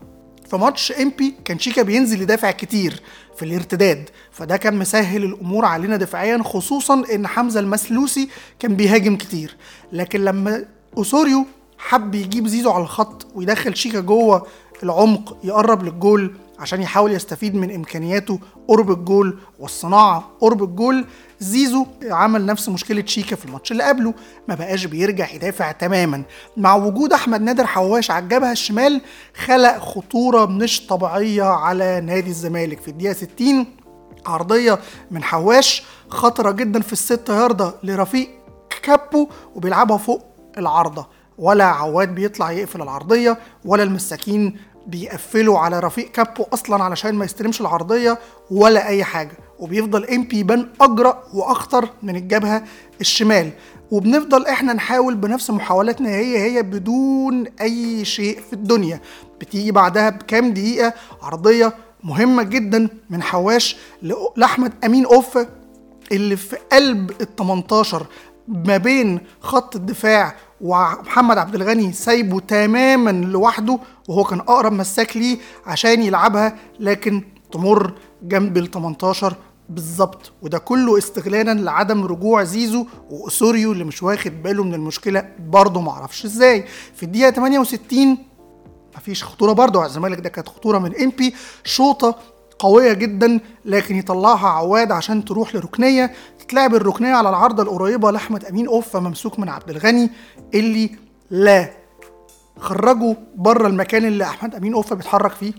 في 0.50 0.56
ماتش 0.56 0.92
امبي 0.92 1.34
كان 1.44 1.58
شيكا 1.58 1.82
بينزل 1.82 2.22
يدافع 2.22 2.50
كتير 2.50 3.02
في 3.36 3.44
الارتداد 3.44 4.10
فده 4.32 4.56
كان 4.56 4.78
مسهل 4.78 5.24
الأمور 5.24 5.64
علينا 5.64 5.96
دفاعيا 5.96 6.42
خصوصا 6.42 7.04
إن 7.14 7.26
حمزة 7.26 7.60
المسلوسي 7.60 8.28
كان 8.58 8.76
بيهاجم 8.76 9.16
كتير. 9.16 9.56
لكن 9.92 10.24
لما 10.24 10.64
أوسوريو 10.96 11.46
حب 11.78 12.14
يجيب 12.14 12.46
زيزو 12.46 12.70
على 12.70 12.82
الخط 12.82 13.26
ويدخل 13.34 13.76
شيكا 13.76 14.00
جوه 14.00 14.46
العمق 14.82 15.36
يقرب 15.44 15.82
للجول 15.82 16.34
عشان 16.58 16.82
يحاول 16.82 17.12
يستفيد 17.12 17.54
من 17.54 17.74
إمكانياته 17.74 18.38
قرب 18.68 18.90
الجول 18.90 19.38
والصناعة 19.58 20.30
قرب 20.40 20.62
الجول. 20.62 21.04
زيزو 21.40 21.86
عمل 22.10 22.46
نفس 22.46 22.68
مشكلة 22.68 23.04
شيكا 23.06 23.36
في 23.36 23.44
الماتش 23.44 23.72
اللي 23.72 23.82
قبله 23.84 24.14
ما 24.48 24.54
بقاش 24.54 24.84
بيرجع 24.84 25.30
يدافع 25.30 25.72
تماما. 25.72 26.22
مع 26.56 26.74
وجود 26.76 27.12
أحمد 27.12 27.40
نادر 27.40 27.66
حواش 27.66 28.10
على 28.10 28.22
الجبهة 28.22 28.52
الشمال 28.52 29.00
خلق 29.44 29.78
خطورة 29.78 30.46
مش 30.46 30.86
طبيعية 30.86 31.42
على 31.42 32.00
نادي 32.00 32.30
الزمالك. 32.30 32.80
في 32.80 32.88
الدقيقة 32.88 33.12
60 33.12 33.66
عرضية 34.26 34.78
من 35.10 35.22
حواش 35.22 35.82
خطرة 36.08 36.50
جدا 36.50 36.80
في 36.80 36.92
الست 36.92 37.28
ياردة 37.28 37.74
لرفيق 37.82 38.30
كابو 38.82 39.28
وبيلعبها 39.54 39.96
فوق 39.96 40.24
العارضة. 40.58 41.06
ولا 41.38 41.64
عواد 41.64 42.14
بيطلع 42.14 42.50
يقفل 42.52 42.82
العرضية 42.82 43.38
ولا 43.64 43.82
المساكين 43.82 44.56
بيقفلوا 44.86 45.58
على 45.58 45.80
رفيق 45.80 46.10
كابو 46.10 46.44
أصلا 46.52 46.84
علشان 46.84 47.14
ما 47.14 47.24
يستلمش 47.24 47.60
العرضية 47.60 48.18
ولا 48.50 48.88
أي 48.88 49.04
حاجة 49.04 49.32
وبيفضل 49.58 50.04
إم 50.04 50.22
بي 50.22 50.38
يبان 50.38 50.68
أجرأ 50.80 51.22
وأخطر 51.34 51.88
من 52.02 52.16
الجبهة 52.16 52.64
الشمال. 53.00 53.50
وبنفضل 53.90 54.46
إحنا 54.46 54.72
نحاول 54.72 55.14
بنفس 55.14 55.50
محاولاتنا 55.50 56.08
هي 56.08 56.38
هي 56.38 56.62
بدون 56.62 57.44
أي 57.60 58.04
شيء 58.04 58.40
في 58.40 58.52
الدنيا. 58.52 59.00
بتيجي 59.40 59.72
بعدها 59.72 60.10
بكام 60.10 60.52
دقيقة 60.52 60.94
عرضية 61.22 61.72
مهمة 62.04 62.42
جدا 62.42 62.88
من 63.10 63.22
حواش 63.22 63.76
لأحمد 64.36 64.72
أمين 64.84 65.04
اوف 65.06 65.38
اللي 66.12 66.36
في 66.36 66.56
قلب 66.72 67.10
ال 67.20 67.36
18 67.36 68.06
ما 68.48 68.76
بين 68.76 69.20
خط 69.40 69.76
الدفاع 69.76 70.34
ومحمد 70.60 71.38
عبد 71.38 71.54
الغني 71.54 71.92
سايبه 71.92 72.40
تماما 72.40 73.10
لوحده 73.10 73.78
وهو 74.10 74.24
كان 74.24 74.40
أقرب 74.40 74.72
مساك 74.72 75.16
ليه 75.16 75.38
عشان 75.66 76.02
يلعبها 76.02 76.56
لكن 76.80 77.22
تمر 77.52 77.92
جنب 78.22 78.56
ال 78.56 78.70
18 78.70 79.34
بالظبط. 79.68 80.32
وده 80.42 80.58
كله 80.58 80.98
استغلالا 80.98 81.54
لعدم 81.60 82.04
رجوع 82.04 82.44
زيزو 82.44 82.86
واسوريو 83.10 83.72
اللي 83.72 83.84
مش 83.84 84.02
واخد 84.02 84.42
باله 84.42 84.64
من 84.64 84.74
المشكلة 84.74 85.28
برضه 85.48 85.80
معرفش 85.80 86.24
إزاي. 86.24 86.64
في 86.94 87.02
الدقيقة 87.02 87.30
68 87.30 88.18
مفيش 88.96 89.24
خطورة 89.24 89.52
برضه. 89.52 89.80
على 89.80 89.88
الزمالك 89.88 90.20
ده 90.20 90.28
كانت 90.28 90.48
خطورة 90.48 90.78
من 90.78 91.00
امبي 91.02 91.34
شوطة 91.64 92.14
قوية 92.58 92.92
جدا 92.92 93.40
لكن 93.64 93.96
يطلعها 93.96 94.48
عواد 94.48 94.92
عشان 94.92 95.24
تروح 95.24 95.54
لركنية. 95.54 96.12
تتلعب 96.38 96.74
الركنية 96.74 97.14
على 97.14 97.28
العارضة 97.28 97.62
القريبة 97.62 98.10
لأحمد 98.10 98.44
أمين 98.44 98.66
أوفا 98.66 98.98
ممسوك 98.98 99.38
من 99.38 99.48
عبد 99.48 99.70
الغني 99.70 100.10
اللي 100.54 100.90
لا 101.30 101.79
خرجه 102.60 103.16
بره 103.36 103.66
المكان 103.66 104.04
اللي 104.04 104.24
أحمد 104.24 104.54
أمين 104.54 104.74
أوفا 104.74 104.94
بيتحرك 104.94 105.32
فيه 105.32 105.52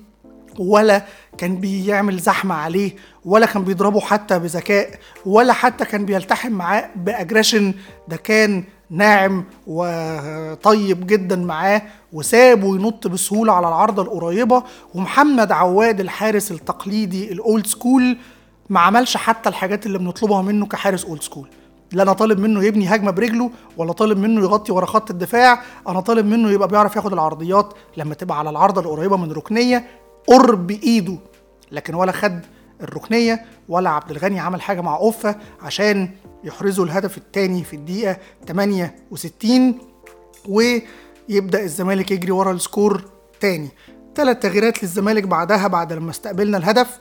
ولا 0.60 1.06
كان 1.38 1.56
بيعمل 1.56 2.20
زحمة 2.20 2.56
عليه 2.56 2.96
ولا 3.26 3.46
كان 3.46 3.64
بيضربه 3.64 4.00
حتى 4.00 4.40
بذكاء 4.40 4.90
ولا 5.26 5.54
حتى 5.54 5.86
كان 5.86 6.06
بيلتحم 6.06 6.52
معاه 6.52 6.90
بأجريشن 6.96 7.74
ده 8.08 8.18
كان 8.18 8.64
ناعم 8.90 9.44
وطيب 9.68 11.08
جدا 11.08 11.36
معاه 11.36 11.82
وسابه 12.14 12.76
ينط 12.76 13.08
بسهولة 13.08 13.54
على 13.54 13.68
العارضة 13.68 14.02
القريبة 14.02 14.64
ومحمد 14.96 15.52
عواد 15.52 16.00
الحارس 16.00 16.52
التقليدي 16.52 17.32
ال 17.32 17.41
old 17.41 17.68
school 17.68 18.18
ما 18.70 18.80
عملش 18.80 19.18
حتى 19.18 19.50
الحاجات 19.50 19.86
اللي 19.86 19.98
بنطلبها 19.98 20.42
منه 20.42 20.66
كحارس 20.66 21.06
old 21.06 21.22
school. 21.22 21.48
لا 21.94 22.04
أنا 22.04 22.14
طالب 22.14 22.40
منه 22.40 22.64
يبني 22.64 22.96
هجمة 22.96 23.12
برجله 23.12 23.52
ولا 23.78 23.92
طالب 23.92 24.18
منه 24.18 24.42
يغطي 24.42 24.72
ورا 24.72 24.86
خط 24.86 25.10
الدفاع 25.12 25.62
أنا 25.88 26.00
طالب 26.00 26.26
منه 26.26 26.52
يبقى 26.52 26.68
بيعرف 26.68 26.96
ياخد 26.96 27.14
العرضيات 27.14 27.74
لما 27.98 28.16
تبقى 28.16 28.40
على 28.40 28.50
العارضه 28.50 28.82
القريبة 28.82 29.18
من 29.18 29.32
ركنية 29.32 29.86
قرب 30.28 30.72
إيده. 30.72 31.18
لكن 31.72 31.96
ولا 31.96 32.12
خد 32.12 32.40
الركنية 32.82 33.46
ولا 33.70 33.90
عبد 33.90 34.12
الغني 34.12 34.40
عمل 34.40 34.62
حاجة 34.62 34.82
مع 34.82 34.96
أوفا 34.98 35.36
عشان 35.62 36.10
يحرزوا 36.44 36.86
الهدف 36.86 37.18
الثاني 37.18 37.64
في 37.64 37.76
الدقيقة 37.76 38.18
68 38.48 39.78
ويبدأ 40.50 41.64
الزمالك 41.64 42.12
يجري 42.12 42.32
ورا 42.32 42.52
ال 42.52 42.60
score 42.60 43.02
تاني. 43.40 43.70
ثلاث 44.16 44.40
تغييرات 44.40 44.84
للزمالك 44.84 45.24
بعدها 45.24 45.68
بعد 45.68 45.94
لما 45.94 46.10
استقبلنا 46.12 46.58
الهدف 46.58 47.00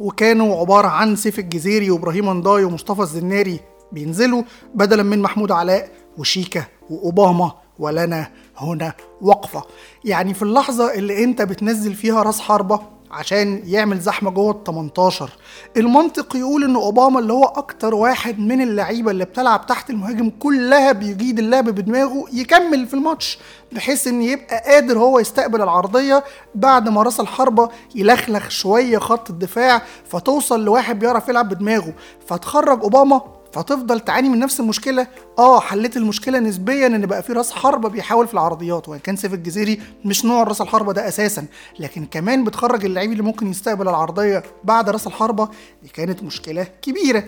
وكانوا 0.00 0.56
عبارة 0.60 0.88
عن 0.88 1.16
سيف 1.16 1.38
الجزيري 1.38 1.90
وإبراهيم 1.90 2.28
انداي 2.28 2.64
ومصطفى 2.64 3.02
الزناري 3.02 3.60
بينزلوا 3.92 4.42
بدلا 4.74 5.02
من 5.02 5.22
محمود 5.22 5.52
علاء 5.52 5.88
وشيكا 6.18 6.64
وأوباما 6.90 7.52
ولنا 7.78 8.30
هنا 8.58 8.92
وقفة. 9.20 9.62
يعني 10.04 10.34
في 10.34 10.42
اللحظة 10.42 10.94
اللي 10.94 11.24
أنت 11.24 11.42
بتنزل 11.42 11.94
فيها 11.94 12.22
راس 12.22 12.40
حربة 12.40 12.80
عشان 13.10 13.62
يعمل 13.64 14.00
زحمة 14.00 14.30
جوه 14.30 14.50
ال 14.52 14.64
18 14.64 15.30
المنطق 15.76 16.36
يقول 16.36 16.64
إن 16.64 16.74
أوباما 16.76 17.18
اللي 17.20 17.32
هو 17.32 17.44
أكتر 17.44 17.94
واحد 17.94 18.38
من 18.38 18.60
اللعيبة 18.62 19.10
اللي 19.10 19.24
بتلعب 19.24 19.66
تحت 19.66 19.90
المهاجم 19.90 20.30
كلها 20.38 20.92
بيجيد 20.92 21.38
اللعب 21.38 21.64
بدماغه 21.64 22.24
يكمل 22.32 22.86
في 22.86 22.94
الماتش 22.94 23.38
بحيث 23.72 24.06
إن 24.06 24.22
يبقى 24.22 24.62
قادر 24.66 24.98
هو 24.98 25.18
يستقبل 25.18 25.62
العرضية 25.62 26.24
بعد 26.54 26.88
ما 26.88 27.02
راس 27.02 27.20
الحربة 27.20 27.68
يلخلخ 27.94 28.48
شوية 28.48 28.98
خط 28.98 29.30
الدفاع 29.30 29.82
فتوصل 30.08 30.64
لواحد 30.64 30.98
بيعرف 30.98 31.28
يلعب 31.28 31.48
بدماغه. 31.48 31.92
فتخرج 32.26 32.82
أوباما 32.82 33.22
فتفضل 33.52 34.00
تعاني 34.00 34.28
من 34.28 34.38
نفس 34.38 34.60
المشكلة؟ 34.60 35.06
آه 35.38 35.60
حليت 35.60 35.96
المشكلة 35.96 36.38
نسبيا 36.38 36.86
إن 36.86 37.06
بقى 37.06 37.22
في 37.22 37.32
راس 37.32 37.52
حربة 37.52 37.88
بيحاول 37.88 38.26
في 38.26 38.34
العرضيات 38.34 38.88
وإن 38.88 38.98
كان 38.98 39.16
سيف 39.16 39.34
الجزيري 39.34 39.80
مش 40.04 40.24
نوع 40.24 40.42
راس 40.42 40.60
الحربة 40.60 40.92
ده 40.92 41.08
أساسا. 41.08 41.46
لكن 41.78 42.06
كمان 42.06 42.44
بتخرج 42.44 42.84
اللعيب 42.84 43.12
اللي 43.12 43.22
ممكن 43.22 43.50
يستقبل 43.50 43.88
العرضية 43.88 44.42
بعد 44.64 44.90
راس 44.90 45.06
الحربة 45.06 45.48
دي 45.82 45.88
كانت 45.88 46.22
مشكلة 46.22 46.66
كبيرة. 46.82 47.24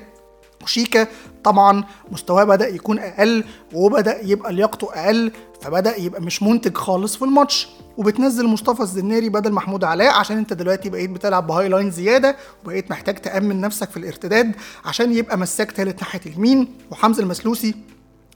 وشيكا 0.64 1.06
طبعا 1.44 1.84
مستواه 2.12 2.44
بدأ 2.44 2.68
يكون 2.68 2.98
أقل 2.98 3.44
وبدأ 3.72 4.20
يبقى 4.24 4.52
لياقته 4.52 4.88
أقل 4.94 5.32
فبدأ 5.60 5.96
يبقى 6.00 6.20
مش 6.20 6.42
منتج 6.42 6.76
خالص 6.76 7.16
في 7.16 7.24
الماتش. 7.24 7.68
وبتنزل 7.96 8.46
مصطفى 8.46 8.80
الزناري 8.80 9.28
بدل 9.28 9.52
محمود 9.52 9.84
علاء 9.84 10.14
عشان 10.14 10.36
انت 10.38 10.52
دلوقتي 10.52 10.90
بقيت 10.90 11.10
بتلعب 11.10 11.46
بهاي 11.46 11.68
لاين 11.68 11.90
زيادة 11.90 12.36
وبقيت 12.64 12.90
محتاج 12.90 13.14
تأمن 13.14 13.60
نفسك 13.60 13.90
في 13.90 13.96
الارتداد 13.96 14.52
عشان 14.84 15.12
يبقى 15.12 15.38
مساك 15.38 15.72
تالت 15.72 16.00
ناحية 16.02 16.20
اليمين 16.26 16.74
وحمزة 16.90 17.22
المسلوسي 17.22 17.74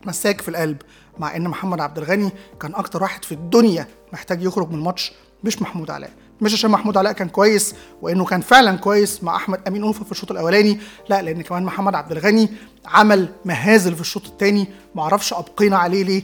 مساك 0.06 0.40
في 0.40 0.48
القلب 0.48 0.76
مع 1.18 1.36
إن 1.36 1.48
محمد 1.48 1.80
عبد 1.80 1.98
الغني 1.98 2.30
كان 2.60 2.74
أكتر 2.74 3.02
واحد 3.02 3.24
في 3.24 3.32
الدنيا 3.32 3.86
محتاج 4.12 4.42
يخرج 4.42 4.68
من 4.68 4.74
الماتش 4.74 5.12
مش 5.44 5.62
محمود 5.62 5.90
علاء. 5.90 6.10
مش 6.40 6.52
عشان 6.52 6.70
محمود 6.70 6.96
علاء 6.96 7.12
كان 7.12 7.28
كويس 7.28 7.74
وإنه 8.02 8.24
كان 8.24 8.40
فعلا 8.40 8.76
كويس 8.76 9.24
مع 9.24 9.36
أحمد 9.36 9.60
أمين 9.68 9.82
اوفا 9.82 10.04
في 10.04 10.12
الشوط 10.12 10.30
الأولاني 10.30 10.78
لا 11.08 11.22
لأن 11.22 11.42
كمان 11.42 11.62
محمد 11.62 11.94
عبد 11.94 12.12
الغني 12.12 12.48
عمل 12.86 13.28
مهازل 13.44 13.94
في 13.94 14.00
الشوط 14.00 14.26
الثاني 14.26 14.66
معرفش 14.94 15.32
أبقينا 15.32 15.78
عليه 15.78 16.02
ليه 16.02 16.22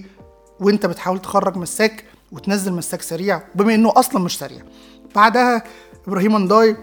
وأنت 0.61 0.87
بتحاول 0.87 1.19
تخرج 1.19 1.57
مساك 1.57 2.05
وتنزل 2.33 2.73
مساك 2.73 3.03
سريع 3.03 3.43
بما 3.55 3.75
إنه 3.75 3.93
أصلا 3.97 4.23
مش 4.23 4.39
سريع. 4.39 4.63
بعدها 5.15 5.65
إبراهيم 6.09 6.37
أنداي 6.37 6.77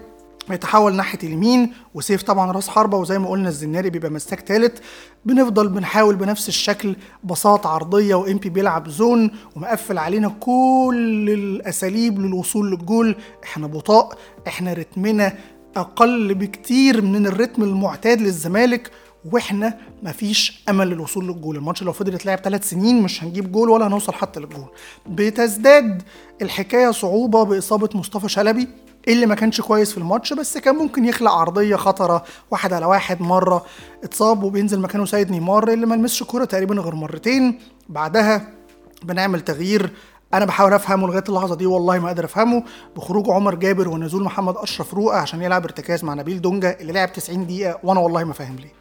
بيتحول 0.48 0.94
ناحية 0.94 1.18
اليمين 1.22 1.72
وسيف 1.94 2.22
طبعا 2.22 2.52
راس 2.52 2.68
حربة 2.68 2.96
وزي 2.96 3.18
ما 3.18 3.28
قلنا 3.28 3.48
الزناري 3.48 3.90
بيبقى 3.90 4.10
مساك 4.10 4.40
ثالث 4.40 4.78
بنفضل 5.24 5.68
بنحاول 5.68 6.16
بنفس 6.16 6.48
الشكل 6.48 6.96
باصات 7.24 7.66
عرضية 7.66 8.14
وامبي 8.14 8.48
بيلعب 8.48 8.88
zone 8.88 9.30
ومقفل 9.56 9.98
علينا 9.98 10.28
كل 10.40 11.26
الأساليب 11.30 12.20
للوصول 12.20 12.70
للجول. 12.70 13.16
إحنا 13.44 13.66
بطاء 13.66 14.18
إحنا 14.46 14.72
رتمنا 14.72 15.32
أقل 15.76 16.34
بكتير 16.34 17.02
من 17.02 17.26
الرتم 17.26 17.62
المعتاد 17.62 18.20
للزمالك 18.20 18.90
وإحنا 19.32 19.78
مفيش 20.02 20.64
أمل 20.68 20.86
للوصول 20.88 21.28
للجول. 21.28 21.56
الماتش 21.56 21.82
لو 21.82 21.92
فضل 21.92 22.14
يتلعب 22.14 22.38
ثلاث 22.38 22.70
سنين 22.70 23.02
مش 23.02 23.24
هنجيب 23.24 23.52
جول 23.52 23.68
ولا 23.70 23.86
هنوصل 23.86 24.12
حتى 24.12 24.40
للجول. 24.40 24.68
بتزداد 25.06 26.02
الحكاية 26.42 26.90
صعوبة 26.90 27.42
بإصابة 27.42 27.88
مصطفى 27.94 28.28
شلبي. 28.28 28.68
اللي 29.08 29.26
ما 29.26 29.34
كانش 29.34 29.60
كويس 29.60 29.92
في 29.92 29.98
الماتش 29.98 30.32
بس 30.32 30.58
كان 30.58 30.74
ممكن 30.74 31.04
يخلق 31.04 31.30
عرضية 31.32 31.76
خطرة 31.76 32.24
واحد 32.50 32.72
على 32.72 32.86
واحد 32.86 33.20
مرة 33.20 33.64
اتصاب 34.04 34.42
وبينزل 34.42 34.80
مكانه 34.80 35.04
سيد 35.04 35.30
نيمار 35.30 35.72
اللي 35.72 35.86
ما 35.86 35.94
لمسش 35.94 36.22
كوره 36.22 36.44
تقريبا 36.44 36.74
غير 36.74 36.94
مرتين. 36.94 37.58
بعدها 37.88 38.48
بنعمل 39.02 39.40
تغيير 39.40 39.90
أنا 40.34 40.44
بحاول 40.44 40.72
أفهمه 40.72 41.06
لغاية 41.06 41.24
اللحظة 41.28 41.54
دي 41.56 41.66
والله 41.66 41.98
ما 41.98 42.06
قادر 42.06 42.24
أفهمه. 42.24 42.62
بخروج 42.96 43.30
عمر 43.30 43.54
جابر 43.54 43.88
ونزول 43.88 44.22
محمد 44.24 44.54
أشرف 44.56 44.94
روقة 44.94 45.18
عشان 45.18 45.42
يلعب 45.42 45.64
ارتكاز 45.64 46.04
مع 46.04 46.14
نبيل 46.14 46.40
دونجا 46.40 46.76
اللي 46.80 46.92
لعب 46.92 47.12
90 47.12 47.46
دقيقة 47.46 47.78
وأنا 47.82 48.00
والله 48.00 48.24
ما 48.24 48.32
فاهم 48.32 48.56
ليه. 48.56 48.72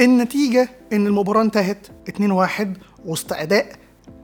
النتيجة 0.00 0.68
إن 0.92 1.06
المباراة 1.06 1.42
انتهت 1.42 1.86
2-1 2.10 2.66
وسط 3.06 3.32
أداء 3.32 3.72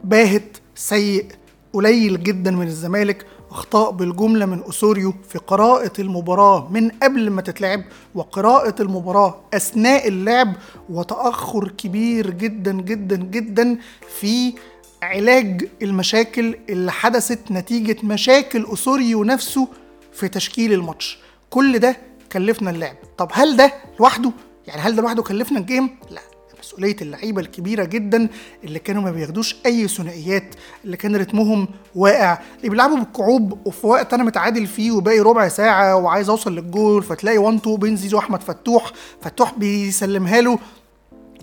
باهت 0.05 0.57
سيء 0.75 1.27
قليل 1.73 2.23
جدا 2.23 2.51
من 2.51 2.67
الزمالك 2.67 3.27
أخطاء 3.55 3.91
بالجملة 3.91 4.47
من 4.47 4.63
اسوريو 4.69 5.15
في 5.29 5.39
قراءة 5.39 5.93
المباراة 5.99 6.69
من 6.71 6.91
قبل 6.91 7.31
ما 7.31 7.43
تتلعب 7.43 7.83
وقراءة 8.15 8.83
المباراة 8.83 9.41
أثناء 9.55 10.09
اللعب 10.09 10.53
وتأخر 10.91 11.69
كبير 11.69 12.31
جدا 12.31 12.73
جدا 12.73 13.17
جدا 13.17 13.79
في 14.21 14.55
علاج 15.03 15.69
المشاكل 15.83 16.57
اللي 16.69 16.93
حدثت 16.93 17.51
نتيجة 17.51 17.97
مشاكل 18.03 18.67
اسوريو 18.73 19.25
نفسه 19.25 19.69
في 20.13 20.29
تشكيل 20.29 20.73
الماتش. 20.73 21.19
كل 21.51 21.79
ده 21.79 21.97
كلفنا 22.33 22.71
اللعب. 22.71 22.97
طب 23.19 23.31
هل 23.33 23.57
ده 23.57 23.73
لوحده؟ 24.01 24.33
يعني 24.67 24.81
هل 24.81 24.97
ده 24.97 25.03
لوحده 25.03 25.23
كلفنا 25.23 25.59
الجيم؟ 25.59 25.91
لا. 26.11 26.21
مسؤولية 26.65 26.97
اللعيبة 27.03 27.41
الكبيرة 27.41 27.85
جدا 27.85 28.29
اللي 28.65 28.79
كانوا 28.79 29.03
ما 29.03 29.11
بياخدوش 29.11 29.57
أي 29.67 29.89
ثنائيات 29.89 30.55
اللي 30.85 30.97
كان 30.97 31.17
رتمهم 31.17 31.69
واقع 31.95 32.39
اللي 32.59 32.69
بيلعبوا 32.69 32.97
بالكعوب 32.97 33.67
وفي 33.67 33.87
وقت 33.87 34.15
أنا 34.15 34.25
متعادل 34.25 34.67
فيه 34.67 34.91
وباقي 34.93 35.21
ربع 35.21 35.49
ساعة 35.49 35.97
وعايز 35.97 36.29
أوصل 36.29 36.55
للجول 36.55 37.03
فتلاقي 37.03 37.39
1 37.39 37.57
2 37.57 37.77
بين 37.77 37.97
زيزو 37.97 38.19
احمد 38.19 38.43
فتوح 38.43 38.93
فتوح 39.23 39.55
بيسلمها 39.59 40.41
له 40.41 40.59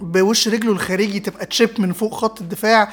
بوش 0.02 0.48
رجله 0.48 0.72
الخارجي 0.72 1.20
تبقى 1.20 1.46
تشيب 1.46 1.70
من 1.82 1.94
فوق 1.94 2.14
خط 2.14 2.42
الدفاع. 2.42 2.90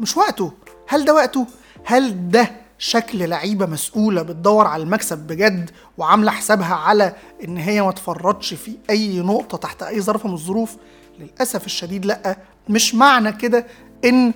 مش 0.00 0.16
وقته. 0.16 0.52
هل 0.88 1.04
ده 1.04 1.14
وقته؟ 1.14 1.46
هل 1.84 2.30
ده 2.30 2.50
شكل 2.78 3.28
لعيبة 3.28 3.66
مسؤولة 3.66 4.22
بتدور 4.22 4.66
على 4.66 4.82
المكسب 4.82 5.18
بجد 5.18 5.70
وعاملة 5.98 6.30
حسابها 6.30 6.74
على 6.74 7.12
إن 7.44 7.56
هي 7.56 7.82
ما 7.82 7.92
تفرطش 7.92 8.54
في 8.54 8.72
أي 8.90 9.20
نقطة 9.20 9.58
تحت 9.58 9.82
أي 9.82 10.00
ظرف 10.00 10.26
من 10.26 10.32
الظروف؟ 10.32 10.76
للأسف 11.22 11.66
الشديد 11.66 12.06
لأ 12.06 12.36
مش 12.68 12.94
معنى 12.94 13.32
كده 13.32 13.66
إن 14.04 14.32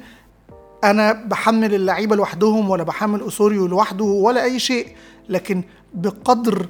أنا 0.85 1.13
بحمل 1.13 1.75
اللعيبة 1.75 2.17
لوحدهم 2.17 2.71
ولا 2.71 2.83
بحمل 2.83 3.23
اسوريو 3.23 3.67
لوحده 3.67 4.05
ولا 4.05 4.43
أي 4.45 4.59
شيء 4.59 4.89
لكن 5.29 5.63
بقدر 5.95 6.67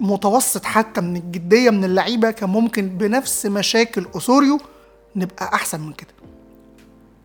متوسط 0.00 0.64
حتى 0.64 1.00
من 1.00 1.16
الجدية 1.16 1.70
من 1.70 1.84
اللعيبة 1.84 2.30
كان 2.30 2.48
ممكن 2.48 2.88
بنفس 2.88 3.46
مشاكل 3.46 4.06
اسوريو 4.16 4.58
نبقى 5.16 5.54
أحسن 5.54 5.80
من 5.80 5.92
كده. 5.92 6.08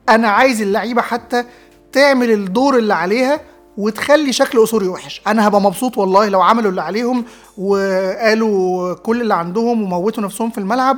أنا 0.10 0.27
عايز 0.27 0.62
اللعيبة 0.62 1.01
حتى 1.01 1.43
تعمل 1.91 2.31
الدور 2.31 2.77
اللي 2.77 2.93
عليها 2.93 3.41
وتخلي 3.77 4.34
شكل 4.34 4.63
اسوريو 4.63 4.93
وحش. 4.93 5.22
أنا 5.27 5.48
هبقى 5.48 5.62
مبسوط 5.62 5.98
والله 5.98 6.29
لو 6.29 6.41
عملوا 6.41 6.69
اللي 6.69 6.81
عليهم 6.81 7.25
وقالوا 7.57 8.93
كل 8.93 9.22
اللي 9.22 9.34
عندهم 9.34 9.84
وموتوا 9.84 10.24
نفسهم 10.24 10.50
في 10.50 10.57
الملعب 10.57 10.98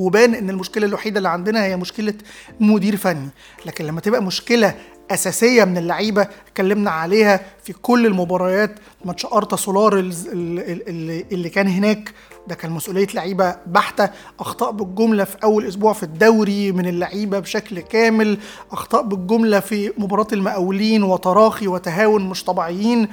وبان 0.00 0.34
إن 0.34 0.50
المشكلة 0.50 0.86
الوحيدة 0.86 1.18
اللي 1.18 1.28
عندنا 1.28 1.64
هي 1.64 1.76
مشكلة 1.76 2.14
مدير 2.60 2.96
فني. 2.96 3.28
لكن 3.66 3.84
لما 3.86 4.00
تبقى 4.00 4.22
مشكلة 4.22 4.74
أساسية 5.10 5.64
من 5.64 5.78
اللعيبة 5.78 6.22
اتكلمنا 6.22 6.90
عليها 6.90 7.40
في 7.64 7.72
كل 7.72 8.06
المباريات 8.06 8.74
ماتش 9.04 9.26
ارتا 9.26 9.56
سولار 9.56 9.98
اللي, 9.98 11.48
كان 11.48 11.68
هناك 11.68 12.12
ده 12.48 12.54
كان 12.54 12.70
مسؤولية 12.70 13.06
لعيبة 13.14 13.56
بحتة 13.66 14.08
أخطاء 14.40 14.70
بالجملة 14.70 15.24
في 15.24 15.36
أول 15.44 15.66
أسبوع 15.66 15.92
في 15.92 16.02
الدوري 16.02 16.72
من 16.72 16.86
اللعيبة 16.86 17.38
بشكل 17.38 17.80
كامل 17.80 18.38
أخطاء 18.72 19.02
بالجملة 19.02 19.60
في 19.60 19.92
مباراة 19.98 20.26
المقاولين 20.32 21.02
وتراخي 21.02 21.68
وتهاون 21.68 22.28
مش 22.28 22.44
طبيعيين. 22.44 23.08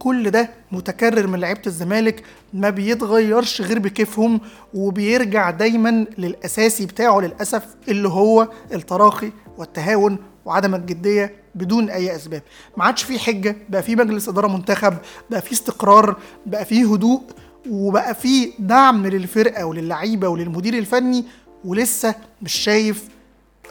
كل 0.00 0.30
ده 0.30 0.50
متكرر 0.72 1.26
من 1.26 1.40
لعيبة 1.40 1.60
الزمالك 1.66 2.22
ما 2.52 2.70
بيتغيرش 2.70 3.62
غير 3.62 3.78
بكيفهم 3.78 4.40
وبيرجع 4.74 5.50
دايما 5.50 6.06
للأساسي 6.18 6.86
بتاعه 6.86 7.20
للأسف 7.20 7.62
اللي 7.88 8.08
هو 8.08 8.48
التراخي 8.72 9.32
والتهاون 9.58 10.18
وعدم 10.44 10.74
الجدية 10.74 11.34
بدون 11.54 11.90
أي 11.90 12.16
أسباب. 12.16 12.42
ما 12.76 12.84
عادش 12.84 13.02
في 13.02 13.18
حجة 13.18 13.56
بقى 13.68 13.82
في 13.82 13.96
مجلس 13.96 14.28
إدارة 14.28 14.48
منتخب 14.48 14.96
بقى 15.30 15.42
في 15.42 15.52
استقرار 15.52 16.16
بقى 16.46 16.64
في 16.64 16.84
هدوء 16.84 17.22
وبقى 17.70 18.14
في 18.14 18.52
دعم 18.58 19.06
للفرقة 19.06 19.64
وللعيبة 19.66 20.28
وللمدير 20.28 20.74
الفني 20.74 21.24
ولسه 21.64 22.14
مش 22.42 22.52
شايف 22.54 23.04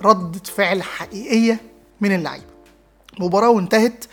ردة 0.02 0.40
فعل 0.56 0.84
حقيقية 0.84 1.60
من 2.02 2.16
اللعيبة. 2.16 2.46
مباراة 3.20 3.50
وانتهت 3.50 4.06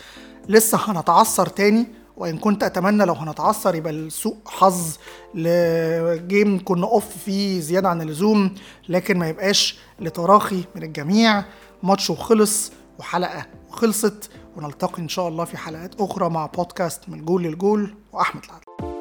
لسه 0.49 0.79
هنتعثر 0.85 1.47
تاني 1.47 1.87
وإن 2.17 2.39
كنت 2.39 2.63
أتمنى 2.63 3.05
لو 3.05 3.15
هنتعثر 3.15 3.75
يبقى 3.75 3.93
السوء 3.93 4.37
حظ 4.47 4.97
ل 5.35 5.61
game 5.61 6.65
كنا 6.65 6.87
off 6.87 7.17
فيه 7.25 7.61
زيادة 7.61 7.89
عن 7.89 8.03
اللزوم 8.03 8.55
لكن 8.89 9.19
ما 9.19 9.29
يبقاش 9.29 9.79
لتراخي 10.01 10.65
من 10.75 10.83
الجميع. 10.83 11.45
ماتش 11.83 12.11
وخلص 12.11 12.73
وحلقة 12.99 13.47
وخلصت 13.69 14.31
ونلتقي 14.57 15.03
إن 15.03 15.09
شاء 15.09 15.29
الله 15.29 15.45
في 15.45 15.57
حلقات 15.57 16.01
أخرى 16.01 16.29
مع 16.31 16.47
بودكاست 16.47 17.09
من 17.09 17.25
جول 17.25 17.43
للجول 17.43 17.95
وأحمد 18.13 18.43
العدل. 18.45 18.96